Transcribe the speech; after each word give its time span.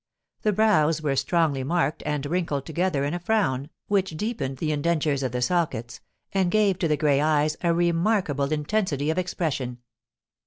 The 0.41 0.51
brows 0.51 1.03
were 1.03 1.15
strongly 1.15 1.63
marked 1.63 2.01
and 2.07 2.25
wrinkled 2.25 2.65
together 2.65 3.03
in 3.03 3.13
a 3.13 3.19
frown, 3.19 3.69
which 3.87 4.17
deepened 4.17 4.57
the 4.57 4.71
indentures 4.71 5.21
of 5.21 5.31
the 5.31 5.43
sockets, 5.43 5.99
and 6.33 6.49
gave 6.49 6.79
to 6.79 6.87
the 6.87 6.97
grey 6.97 7.21
eyes 7.21 7.55
a 7.61 7.71
remarkable 7.71 8.51
intensity 8.51 9.11
of 9.11 9.19
expression. 9.19 9.77